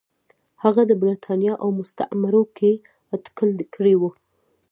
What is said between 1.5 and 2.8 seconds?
او مستعمرو کې